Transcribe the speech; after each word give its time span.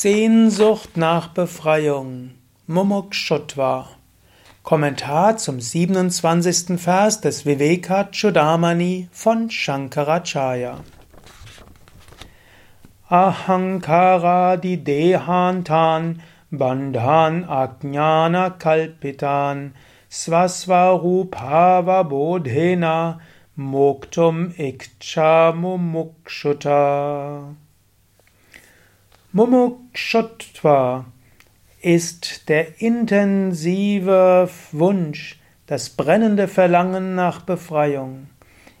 Sehnsucht 0.00 0.96
nach 0.96 1.34
Befreiung. 1.34 2.30
Mumukshutva. 2.68 3.88
Kommentar 4.62 5.38
zum 5.38 5.58
27. 5.58 6.80
Vers 6.80 7.20
des 7.20 7.44
Viveka 7.44 8.08
Chudamani 8.12 9.08
von 9.10 9.50
Shankaracharya. 9.50 10.84
Ahankara 13.08 14.56
di 14.56 14.76
dehantan 14.76 16.22
bandhan 16.52 17.44
ajnana 17.48 18.50
kalpitan 18.50 19.74
svasvarupava 20.08 22.04
bodhena 22.04 23.18
moktum 23.56 24.54
ikcha 24.56 25.52
mumukshuta. 25.52 27.56
Mumukshutva 29.30 31.04
ist 31.82 32.48
der 32.48 32.80
intensive 32.80 34.48
Wunsch, 34.72 35.38
das 35.66 35.90
brennende 35.90 36.48
Verlangen 36.48 37.14
nach 37.14 37.42
Befreiung, 37.42 38.28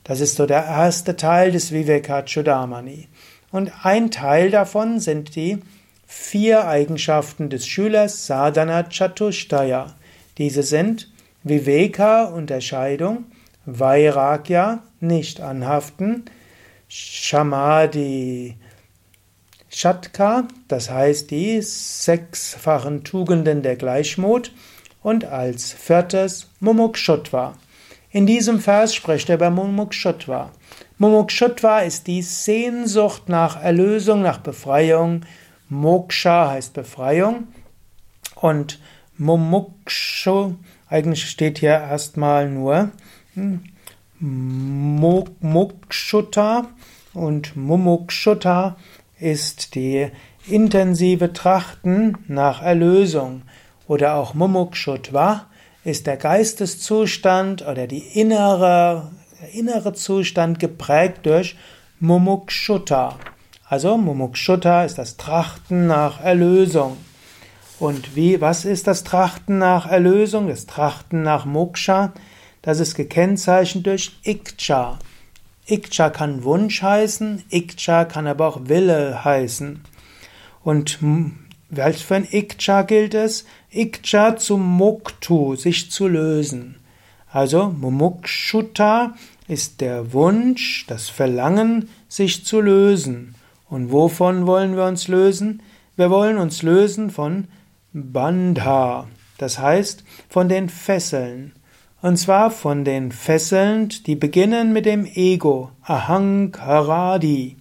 Das 0.03 0.19
ist 0.19 0.35
so 0.35 0.45
der 0.45 0.65
erste 0.65 1.15
Teil 1.15 1.53
des 1.53 1.71
Vivekachudamani. 1.71 3.07
Und 3.51 3.71
ein 3.85 4.11
Teil 4.11 4.51
davon 4.51 4.99
sind 4.99 5.37
die 5.37 5.59
vier 6.05 6.67
Eigenschaften 6.67 7.49
des 7.49 7.65
Schülers 7.65 8.27
Sadhana 8.27 8.83
Chatushtaya. 8.83 9.95
Diese 10.37 10.61
sind 10.61 11.09
Viveka, 11.43 12.25
Unterscheidung, 12.25 13.23
Vairagya, 13.65 14.83
nicht 14.99 15.39
anhaften, 15.39 16.25
Shamadhi, 16.89 18.57
Shatka, 19.69 20.49
das 20.67 20.89
heißt 20.89 21.31
die 21.31 21.61
sechsfachen 21.61 23.05
Tugenden 23.05 23.61
der 23.61 23.77
Gleichmut, 23.77 24.51
und 25.01 25.25
als 25.25 25.71
viertes 25.71 26.49
Mumukshutva. 26.59 27.55
In 28.11 28.25
diesem 28.25 28.59
Vers 28.59 28.95
spricht 28.95 29.29
er 29.29 29.35
über 29.35 29.49
Mumukshutva. 29.49 30.51
Mumukshutva 30.97 31.79
ist 31.79 32.07
die 32.07 32.21
Sehnsucht 32.21 33.29
nach 33.29 33.61
Erlösung, 33.61 34.21
nach 34.21 34.39
Befreiung. 34.39 35.21
Moksha 35.69 36.49
heißt 36.49 36.73
Befreiung. 36.73 37.47
Und 38.35 38.79
Mumukshu, 39.17 40.55
eigentlich 40.87 41.29
steht 41.29 41.59
hier 41.59 41.71
erstmal 41.71 42.49
nur 42.49 42.91
hm, 43.35 43.63
Mukshuta 45.41 46.67
und 47.13 47.55
Mumukshuta 47.55 48.75
ist 49.19 49.75
die 49.75 50.09
intensive 50.47 51.31
Trachten 51.33 52.17
nach 52.27 52.61
Erlösung 52.61 53.43
oder 53.89 54.13
auch 54.13 54.35
Mumukshutva 54.35 55.47
ist 55.83 56.05
der 56.05 56.15
Geisteszustand 56.15 57.63
oder 57.63 57.87
die 57.87 57.97
innere, 58.19 59.11
der 59.41 59.49
innere 59.53 59.93
Zustand 59.93 60.59
geprägt 60.59 61.25
durch 61.25 61.57
Mumukshutta. 61.99 63.17
Also 63.67 63.97
Mumukshutta 63.97 64.85
ist 64.85 64.99
das 64.99 65.17
Trachten 65.17 65.87
nach 65.87 66.23
Erlösung. 66.23 66.97
Und 67.79 68.15
wie, 68.15 68.39
was 68.41 68.63
ist 68.63 68.85
das 68.85 69.03
Trachten 69.03 69.57
nach 69.57 69.89
Erlösung? 69.89 70.49
Das 70.49 70.67
Trachten 70.67 71.23
nach 71.23 71.45
Moksha? 71.45 72.13
Das 72.61 72.79
ist 72.79 72.93
gekennzeichnet 72.93 73.87
durch 73.87 74.19
Ikcha. 74.23 74.99
Ikcha 75.65 76.11
kann 76.11 76.43
Wunsch 76.43 76.83
heißen, 76.83 77.43
Ikcha 77.49 78.05
kann 78.05 78.27
aber 78.27 78.47
auch 78.47 78.59
Wille 78.65 79.23
heißen. 79.25 79.81
Und 80.63 80.99
Welch 81.69 82.05
für 82.05 82.15
ein 82.15 82.27
Ikcha 82.29 82.81
gilt 82.81 83.13
es? 83.13 83.45
Ikcha 83.71 84.37
zum 84.37 84.65
Muktu, 84.77 85.55
sich 85.55 85.91
zu 85.91 86.07
lösen. 86.07 86.75
Also 87.31 87.69
Mumukshuta 87.69 89.13
ist 89.47 89.81
der 89.81 90.13
Wunsch, 90.13 90.85
das 90.87 91.09
Verlangen, 91.09 91.89
sich 92.07 92.43
zu 92.43 92.59
lösen. 92.59 93.35
Und 93.69 93.91
wovon 93.91 94.47
wollen 94.47 94.75
wir 94.75 94.85
uns 94.85 95.07
lösen? 95.07 95.61
Wir 95.95 96.09
wollen 96.09 96.39
uns 96.39 96.63
lösen 96.63 97.11
von 97.11 97.47
Bandha, 97.93 99.07
das 99.37 99.59
heißt 99.59 100.03
von 100.27 100.49
den 100.49 100.69
Fesseln. 100.69 101.53
Und 102.01 102.17
zwar 102.17 102.49
von 102.49 102.85
den 102.85 103.11
Fesseln, 103.11 103.89
die 104.07 104.15
beginnen 104.15 104.73
mit 104.73 104.85
dem 104.85 105.05
Ego, 105.05 105.71
Ahankaradi. 105.83 107.57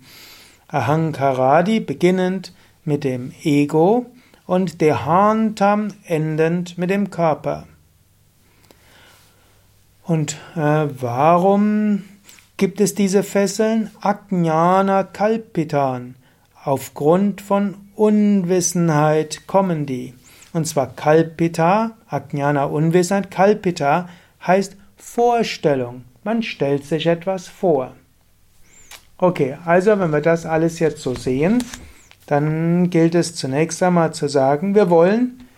Ahankaradi 0.68 1.80
beginnend 1.80 2.52
mit 2.88 3.04
dem 3.04 3.32
Ego 3.44 4.06
und 4.46 4.80
Dehantam 4.80 5.88
endend 6.06 6.78
mit 6.78 6.90
dem 6.90 7.10
Körper. 7.10 7.68
Und 10.02 10.38
äh, 10.56 10.88
warum 11.00 12.04
gibt 12.56 12.80
es 12.80 12.94
diese 12.94 13.22
Fesseln? 13.22 13.90
Ajnana 14.00 15.04
Kalpitan. 15.04 16.16
Aufgrund 16.64 17.42
von 17.42 17.76
Unwissenheit 17.94 19.46
kommen 19.46 19.84
die. 19.84 20.14
Und 20.54 20.66
zwar 20.66 20.94
Kalpita, 20.96 21.98
Ajnana 22.08 22.64
Unwissenheit, 22.64 23.30
Kalpita 23.30 24.08
heißt 24.46 24.76
Vorstellung. 24.96 26.04
Man 26.24 26.42
stellt 26.42 26.84
sich 26.84 27.06
etwas 27.06 27.48
vor. 27.48 27.94
Okay, 29.18 29.58
also 29.64 29.98
wenn 29.98 30.10
wir 30.10 30.20
das 30.20 30.46
alles 30.46 30.78
jetzt 30.78 31.00
so 31.00 31.14
sehen, 31.14 31.62
dann 32.28 32.90
gilt 32.90 33.14
es 33.14 33.34
zunächst 33.34 33.82
einmal 33.82 34.12
zu 34.12 34.28
sagen, 34.28 34.74
wir 34.74 34.90
wollen 34.90 35.48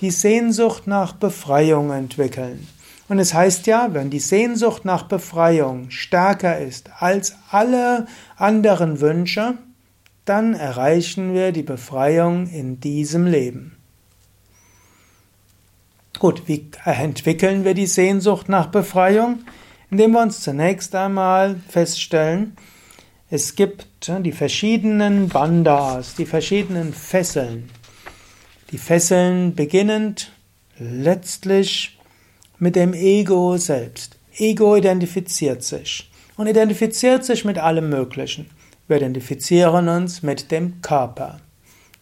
die 0.00 0.10
Sehnsucht 0.10 0.88
nach 0.88 1.12
Befreiung 1.12 1.92
entwickeln. 1.92 2.66
Und 3.08 3.20
es 3.20 3.32
heißt 3.32 3.68
ja, 3.68 3.94
wenn 3.94 4.10
die 4.10 4.18
Sehnsucht 4.18 4.84
nach 4.84 5.04
Befreiung 5.04 5.90
stärker 5.90 6.58
ist 6.58 6.90
als 6.98 7.36
alle 7.50 8.06
anderen 8.36 9.00
Wünsche, 9.00 9.54
dann 10.24 10.54
erreichen 10.54 11.32
wir 11.32 11.52
die 11.52 11.62
Befreiung 11.62 12.48
in 12.48 12.80
diesem 12.80 13.26
Leben. 13.26 13.76
Gut, 16.18 16.42
wie 16.46 16.68
entwickeln 16.84 17.64
wir 17.64 17.74
die 17.74 17.86
Sehnsucht 17.86 18.48
nach 18.48 18.66
Befreiung? 18.66 19.44
Indem 19.92 20.10
wir 20.10 20.22
uns 20.22 20.40
zunächst 20.40 20.92
einmal 20.96 21.54
feststellen, 21.68 22.56
es 23.28 23.56
gibt 23.56 23.86
die 24.08 24.32
verschiedenen 24.32 25.28
Bandas, 25.28 26.14
die 26.14 26.26
verschiedenen 26.26 26.92
Fesseln. 26.92 27.68
Die 28.70 28.78
Fesseln 28.78 29.54
beginnend 29.54 30.30
letztlich 30.78 31.98
mit 32.58 32.76
dem 32.76 32.94
Ego 32.94 33.56
selbst. 33.56 34.16
Ego 34.36 34.76
identifiziert 34.76 35.64
sich 35.64 36.10
und 36.36 36.46
identifiziert 36.46 37.24
sich 37.24 37.44
mit 37.44 37.58
allem 37.58 37.88
Möglichen. 37.88 38.50
Wir 38.86 38.98
identifizieren 38.98 39.88
uns 39.88 40.22
mit 40.22 40.52
dem 40.52 40.80
Körper. 40.80 41.40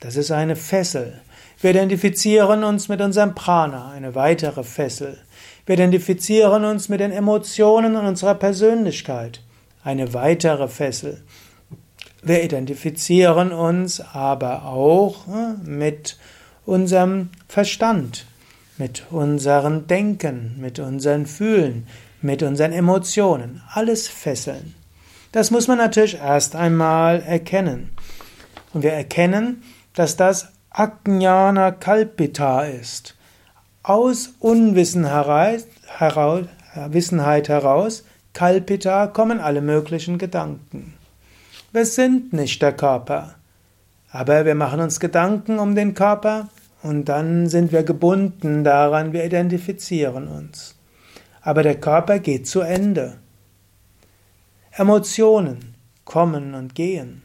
Das 0.00 0.16
ist 0.16 0.30
eine 0.30 0.56
Fessel. 0.56 1.22
Wir 1.60 1.70
identifizieren 1.70 2.64
uns 2.64 2.88
mit 2.88 3.00
unserem 3.00 3.34
Prana, 3.34 3.90
eine 3.92 4.14
weitere 4.14 4.62
Fessel. 4.62 5.18
Wir 5.64 5.76
identifizieren 5.76 6.66
uns 6.66 6.90
mit 6.90 7.00
den 7.00 7.12
Emotionen 7.12 7.96
und 7.96 8.04
unserer 8.04 8.34
Persönlichkeit, 8.34 9.40
eine 9.84 10.14
weitere 10.14 10.66
Fessel. 10.66 11.22
Wir 12.22 12.42
identifizieren 12.42 13.52
uns 13.52 14.00
aber 14.00 14.64
auch 14.64 15.26
hm, 15.26 15.60
mit 15.64 16.16
unserem 16.64 17.28
Verstand, 17.48 18.24
mit 18.78 19.04
unserem 19.10 19.86
Denken, 19.86 20.56
mit 20.58 20.78
unseren 20.78 21.26
Fühlen, 21.26 21.86
mit 22.22 22.42
unseren 22.42 22.72
Emotionen. 22.72 23.62
Alles 23.70 24.08
Fesseln. 24.08 24.74
Das 25.32 25.50
muss 25.50 25.68
man 25.68 25.78
natürlich 25.78 26.16
erst 26.16 26.56
einmal 26.56 27.20
erkennen. 27.20 27.90
Und 28.72 28.82
wir 28.82 28.92
erkennen, 28.92 29.62
dass 29.92 30.16
das 30.16 30.48
Ajnana 30.70 31.72
Kalpita 31.72 32.62
ist. 32.62 33.16
Aus 33.82 34.32
Unwissenheit 34.40 35.66
heraus, 35.86 36.46
Wissenheit 36.88 37.50
heraus, 37.50 38.04
Kalpita, 38.34 39.06
kommen 39.06 39.38
alle 39.38 39.62
möglichen 39.62 40.18
Gedanken. 40.18 40.94
Wir 41.72 41.86
sind 41.86 42.32
nicht 42.32 42.60
der 42.60 42.72
Körper. 42.72 43.36
Aber 44.10 44.44
wir 44.44 44.56
machen 44.56 44.80
uns 44.80 44.98
Gedanken 44.98 45.60
um 45.60 45.76
den 45.76 45.94
Körper 45.94 46.48
und 46.82 47.08
dann 47.08 47.48
sind 47.48 47.70
wir 47.70 47.84
gebunden 47.84 48.64
daran, 48.64 49.12
wir 49.12 49.24
identifizieren 49.24 50.26
uns. 50.26 50.74
Aber 51.42 51.62
der 51.62 51.80
Körper 51.80 52.18
geht 52.18 52.48
zu 52.48 52.60
Ende. 52.60 53.18
Emotionen 54.72 55.76
kommen 56.04 56.54
und 56.54 56.74
gehen. 56.74 57.22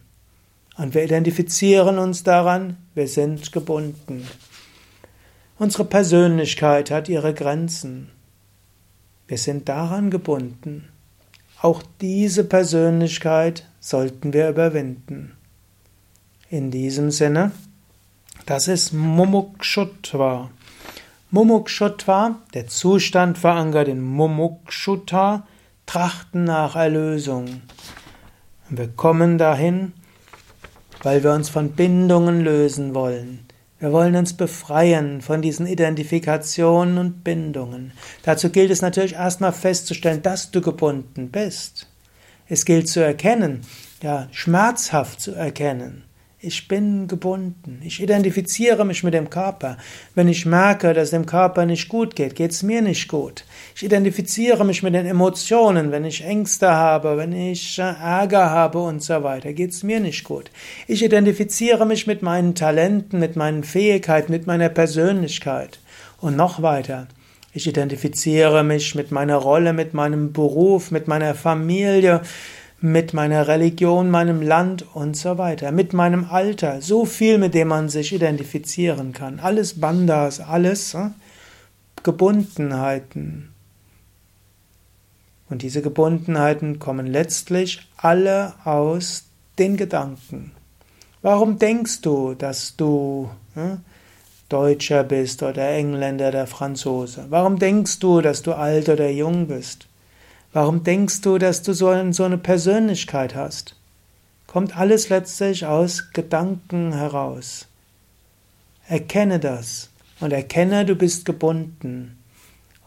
Und 0.78 0.94
wir 0.94 1.04
identifizieren 1.04 1.98
uns 1.98 2.22
daran, 2.24 2.78
wir 2.94 3.08
sind 3.08 3.52
gebunden. 3.52 4.28
Unsere 5.58 5.86
Persönlichkeit 5.86 6.92
hat 6.92 7.10
ihre 7.10 7.34
Grenzen. 7.34 8.12
Wir 9.28 9.40
sind 9.40 9.68
daran 9.68 10.12
gebunden. 10.12 10.88
Auch 11.62 11.84
diese 12.00 12.46
Persönlichkeit 12.46 13.68
sollten 13.82 14.32
wir 14.32 14.50
überwinden. 14.50 15.36
In 16.50 16.72
diesem 16.72 17.12
Sinne, 17.12 17.52
das 18.46 18.70
ist 18.70 18.94
Mumukshutva. 18.94 20.50
Mumukshutva, 21.32 22.38
der 22.54 22.68
Zustand 22.68 23.38
verankert 23.38 23.90
in 23.90 24.02
Mumukshutta, 24.02 25.46
Trachten 25.86 26.46
nach 26.46 26.76
Erlösung. 26.76 27.62
Wir 28.70 28.88
kommen 28.88 29.38
dahin, 29.38 29.92
weil 31.04 31.24
wir 31.24 31.34
uns 31.34 31.50
von 31.50 31.72
Bindungen 31.72 32.42
lösen 32.42 32.96
wollen. 32.96 33.49
Wir 33.80 33.94
wollen 33.94 34.18
uns 34.18 34.34
befreien 34.34 35.22
von 35.22 35.42
diesen 35.42 35.66
Identifikationen 35.66 36.98
und 36.98 37.24
Bindungen. 37.24 37.94
Dazu 38.24 38.50
gilt 38.50 38.72
es 38.72 38.82
natürlich 38.82 39.14
erstmal 39.14 39.54
festzustellen, 39.54 40.22
dass 40.22 40.52
du 40.52 40.60
gebunden 40.60 41.30
bist. 41.30 41.88
Es 42.50 42.66
gilt 42.66 42.90
zu 42.90 43.00
erkennen, 43.00 43.62
ja, 44.02 44.28
schmerzhaft 44.32 45.22
zu 45.22 45.34
erkennen. 45.34 46.04
Ich 46.42 46.70
bin 46.70 47.10
gebunden. 47.10 47.82
Ich 47.84 48.02
identifiziere 48.02 48.86
mich 48.86 49.04
mit 49.04 49.14
dem 49.14 49.30
Körper. 49.30 49.76
Wenn 50.16 50.30
ich 50.30 50.46
merke, 50.46 50.94
dass 50.94 51.10
dem 51.10 51.26
Körper 51.26 51.66
nicht 51.66 51.90
gut 51.90 52.16
geht, 52.16 52.36
geht 52.36 52.52
es 52.52 52.64
mir 52.64 52.82
nicht 52.82 53.10
gut. 53.10 53.44
Ich 53.76 53.84
identifiziere 53.84 54.64
mich 54.64 54.82
mit 54.82 54.94
den 54.94 55.06
Emotionen. 55.06 55.92
Wenn 55.92 56.06
ich 56.06 56.24
Ängste 56.24 56.72
habe, 56.72 57.18
wenn 57.18 57.34
ich 57.34 57.78
äh, 57.78 57.82
Ärger 57.82 58.52
habe 58.52 58.80
und 58.80 59.04
so 59.04 59.22
weiter, 59.22 59.52
geht 59.52 59.72
es 59.72 59.84
mir 59.84 60.00
nicht 60.00 60.24
gut. 60.24 60.50
Ich 60.88 61.04
identifiziere 61.04 61.86
mich 61.86 62.08
mit 62.08 62.22
meinen 62.22 62.56
Talenten, 62.56 63.20
mit 63.20 63.36
meinen 63.36 63.66
Fähigkeiten, 63.66 64.32
mit 64.32 64.48
meiner 64.48 64.70
Persönlichkeit. 64.70 65.80
Und 66.22 66.38
noch 66.38 66.62
weiter. 66.62 67.10
Ich 67.52 67.68
identifiziere 67.68 68.64
mich 68.64 68.96
mit 68.96 69.12
meiner 69.12 69.36
Rolle, 69.36 69.74
mit 69.74 69.94
meinem 69.94 70.32
Beruf, 70.32 70.92
mit 70.92 71.10
meiner 71.10 71.36
Familie, 71.36 72.22
mit 72.82 73.14
meiner 73.14 73.48
Religion, 73.48 74.10
meinem 74.10 74.42
Land 74.42 74.86
und 74.94 75.18
so 75.18 75.38
weiter, 75.38 75.72
mit 75.72 75.94
meinem 75.94 76.26
Alter, 76.30 76.82
so 76.82 77.06
viel, 77.06 77.38
mit 77.38 77.54
dem 77.54 77.68
man 77.68 77.90
sich 77.90 78.14
identifizieren 78.14 79.12
kann. 79.12 79.40
Alles 79.40 79.80
Bandas, 79.80 80.40
alles 80.40 80.94
äh, 80.94 81.10
Gebundenheiten. 82.04 83.50
Und 85.50 85.62
diese 85.64 85.82
Gebundenheiten 85.82 86.80
kommen 86.80 87.08
letztlich 87.08 87.88
alle 87.98 88.54
aus 88.64 89.26
den 89.58 89.76
Gedanken. 89.76 90.52
Warum 91.22 91.60
denkst 91.60 92.02
du, 92.02 92.34
dass 92.34 92.78
du 92.78 93.30
äh, 93.56 93.78
Deutscher 94.48 95.04
bist 95.04 95.44
oder 95.44 95.68
Engländer 95.70 96.30
oder 96.30 96.48
Franzose? 96.48 97.26
Warum 97.30 97.60
denkst 97.60 98.00
du, 98.00 98.22
dass 98.22 98.42
du 98.42 98.54
alt 98.54 98.88
oder 98.88 99.10
jung 99.10 99.48
bist? 99.48 99.89
Warum 100.52 100.84
denkst 100.84 101.22
du, 101.22 101.38
dass 101.38 101.62
du 101.62 101.74
so 101.74 101.88
eine 101.88 102.38
Persönlichkeit 102.38 103.36
hast? 103.36 103.76
Kommt 104.48 104.76
alles 104.76 105.10
letztlich 105.10 105.66
aus 105.68 106.12
Gedanken 106.12 106.92
heraus. 106.92 107.68
Erkenne 108.88 109.40
das 109.40 109.90
und 110.20 110.34
erkenne, 110.34 110.86
du 110.86 110.96
bist 110.96 111.26
gebunden 111.26 112.18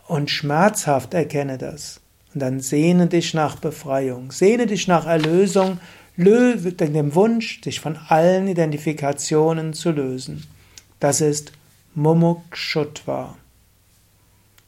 und 0.08 0.28
schmerzhaft 0.28 1.14
erkenne 1.14 1.56
das. 1.56 2.00
Und 2.34 2.40
dann 2.40 2.58
sehne 2.58 3.06
dich 3.06 3.32
nach 3.32 3.56
Befreiung, 3.56 4.32
sehne 4.32 4.66
dich 4.66 4.88
nach 4.88 5.06
Erlösung, 5.06 5.78
löse 6.16 6.72
dem 6.72 7.14
Wunsch, 7.14 7.60
dich 7.60 7.78
von 7.78 7.96
allen 8.08 8.48
Identifikationen 8.48 9.72
zu 9.72 9.92
lösen. 9.92 10.48
Das 10.98 11.20
ist 11.20 11.52
Mumukshutva. 11.94 13.36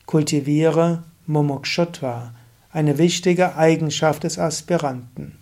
Kultiviere 0.07 1.03
Mumukshutva 1.27 2.35
eine 2.75 2.99
wichtige 2.99 3.57
Eigenschaft 3.57 4.25
des 4.25 4.39
Aspiranten. 4.39 5.39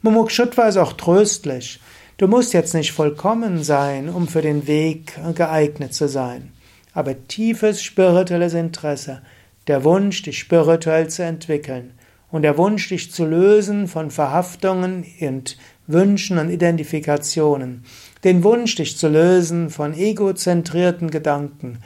Mumukshutva 0.00 0.68
ist 0.68 0.76
auch 0.76 0.94
tröstlich. 0.94 1.80
Du 2.16 2.28
musst 2.28 2.54
jetzt 2.54 2.72
nicht 2.72 2.92
vollkommen 2.92 3.64
sein, 3.64 4.08
um 4.08 4.28
für 4.28 4.42
den 4.42 4.66
Weg 4.66 5.18
geeignet 5.34 5.92
zu 5.92 6.08
sein. 6.08 6.52
Aber 6.94 7.26
tiefes 7.26 7.82
spirituelles 7.82 8.54
Interesse, 8.54 9.22
der 9.66 9.84
Wunsch, 9.84 10.22
dich 10.22 10.38
spirituell 10.38 11.08
zu 11.08 11.24
entwickeln 11.24 11.94
und 12.30 12.42
der 12.42 12.56
Wunsch, 12.56 12.88
dich 12.88 13.12
zu 13.12 13.24
lösen 13.24 13.88
von 13.88 14.10
Verhaftungen 14.10 15.04
und 15.20 15.58
Wünschen 15.88 16.38
und 16.38 16.50
Identifikationen, 16.50 17.84
den 18.22 18.44
Wunsch, 18.44 18.76
dich 18.76 18.96
zu 18.96 19.08
lösen 19.08 19.70
von 19.70 19.94
egozentrierten 19.94 21.10
Gedanken, 21.10 21.78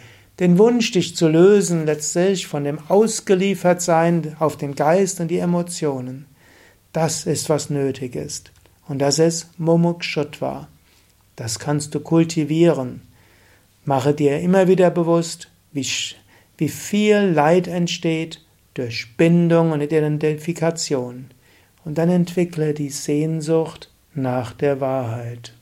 den 0.43 0.59
Wunsch, 0.59 0.91
dich 0.91 1.15
zu 1.15 1.29
lösen, 1.29 1.87
letztlich 1.87 2.49
von 2.49 2.65
dem 2.65 2.81
Ausgeliefertsein 2.89 4.35
auf 4.41 4.57
den 4.57 4.75
Geist 4.75 5.21
und 5.21 5.29
die 5.29 5.39
Emotionen. 5.39 6.27
Das 6.93 7.27
ist, 7.27 7.49
was 7.49 7.71
nötig 7.71 8.17
ist. 8.17 8.51
Und 8.89 8.99
das 8.99 9.21
ist 9.21 9.57
Mumukshutva. 9.61 10.67
Das 11.37 11.61
kannst 11.61 11.95
du 11.95 12.01
kultivieren. 12.01 13.03
Mache 13.85 14.15
dir 14.15 14.41
immer 14.41 14.67
wieder 14.67 14.91
bewusst, 14.91 15.49
wie, 15.71 15.87
wie 16.59 16.69
viel 16.69 17.19
Leid 17.19 17.69
entsteht 17.69 18.45
durch 18.75 19.17
Bindung 19.17 19.71
und 19.71 19.81
Identifikation. 19.81 21.27
Und 21.85 21.99
dann 21.99 22.09
entwickle 22.09 22.75
die 22.75 22.91
Sehnsucht 22.91 23.93
nach 24.13 24.53
der 24.55 24.81
Wahrheit. 24.81 25.55